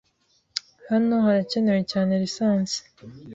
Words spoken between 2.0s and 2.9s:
lisansi.